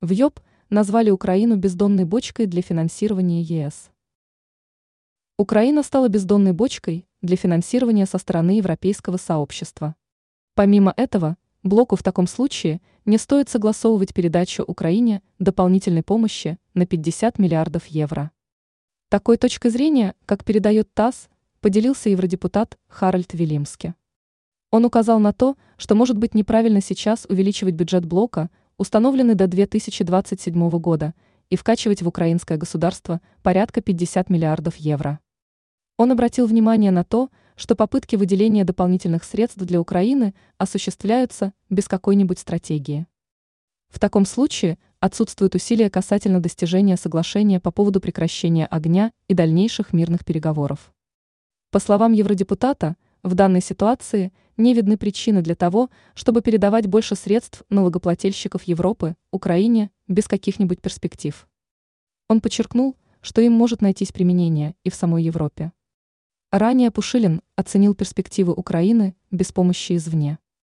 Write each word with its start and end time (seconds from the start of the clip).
В 0.00 0.12
ЙОП 0.12 0.38
назвали 0.70 1.10
Украину 1.10 1.56
бездонной 1.56 2.04
бочкой 2.04 2.46
для 2.46 2.62
финансирования 2.62 3.42
ЕС. 3.42 3.90
Украина 5.36 5.82
стала 5.82 6.08
бездонной 6.08 6.52
бочкой 6.52 7.08
для 7.20 7.36
финансирования 7.36 8.06
со 8.06 8.18
стороны 8.18 8.52
европейского 8.58 9.16
сообщества. 9.16 9.96
Помимо 10.54 10.94
этого, 10.96 11.36
блоку 11.64 11.96
в 11.96 12.04
таком 12.04 12.28
случае 12.28 12.80
не 13.06 13.18
стоит 13.18 13.48
согласовывать 13.48 14.14
передачу 14.14 14.62
Украине 14.62 15.20
дополнительной 15.40 16.04
помощи 16.04 16.58
на 16.74 16.86
50 16.86 17.40
миллиардов 17.40 17.86
евро. 17.86 18.30
Такой 19.08 19.36
точкой 19.36 19.70
зрения, 19.70 20.14
как 20.26 20.44
передает 20.44 20.94
ТАСС, 20.94 21.28
поделился 21.60 22.08
евродепутат 22.08 22.78
Харальд 22.86 23.34
Вилимски. 23.34 23.94
Он 24.70 24.84
указал 24.84 25.18
на 25.18 25.32
то, 25.32 25.56
что 25.76 25.96
может 25.96 26.18
быть 26.18 26.34
неправильно 26.34 26.80
сейчас 26.80 27.26
увеличивать 27.28 27.74
бюджет 27.74 28.04
блока, 28.04 28.48
установленный 28.78 29.34
до 29.34 29.46
2027 29.46 30.70
года, 30.78 31.12
и 31.50 31.56
вкачивать 31.56 32.02
в 32.02 32.08
украинское 32.08 32.56
государство 32.56 33.20
порядка 33.42 33.80
50 33.80 34.30
миллиардов 34.30 34.76
евро. 34.76 35.18
Он 35.96 36.12
обратил 36.12 36.46
внимание 36.46 36.90
на 36.90 37.04
то, 37.04 37.28
что 37.56 37.74
попытки 37.74 38.14
выделения 38.14 38.64
дополнительных 38.64 39.24
средств 39.24 39.58
для 39.58 39.80
Украины 39.80 40.32
осуществляются 40.58 41.52
без 41.68 41.88
какой-нибудь 41.88 42.38
стратегии. 42.38 43.06
В 43.88 43.98
таком 43.98 44.24
случае 44.24 44.78
отсутствуют 45.00 45.56
усилия 45.56 45.90
касательно 45.90 46.40
достижения 46.40 46.96
соглашения 46.96 47.58
по 47.58 47.72
поводу 47.72 48.00
прекращения 48.00 48.66
огня 48.66 49.10
и 49.26 49.34
дальнейших 49.34 49.92
мирных 49.92 50.24
переговоров. 50.24 50.92
По 51.72 51.80
словам 51.80 52.12
евродепутата, 52.12 52.96
в 53.24 53.34
данной 53.34 53.60
ситуации 53.60 54.32
не 54.58 54.74
видны 54.74 54.98
причины 54.98 55.40
для 55.40 55.54
того, 55.54 55.88
чтобы 56.14 56.42
передавать 56.42 56.86
больше 56.86 57.14
средств 57.14 57.62
налогоплательщиков 57.70 58.64
Европы 58.64 59.16
Украине 59.30 59.90
без 60.06 60.28
каких-нибудь 60.28 60.82
перспектив. 60.82 61.48
Он 62.28 62.40
подчеркнул, 62.40 62.96
что 63.20 63.40
им 63.40 63.52
может 63.52 63.80
найтись 63.80 64.12
применение 64.12 64.74
и 64.84 64.90
в 64.90 64.94
самой 64.94 65.22
Европе. 65.22 65.72
Ранее 66.50 66.90
Пушилин 66.90 67.42
оценил 67.56 67.94
перспективы 67.94 68.52
Украины 68.52 69.14
без 69.30 69.52
помощи 69.52 69.96
извне. 69.96 70.38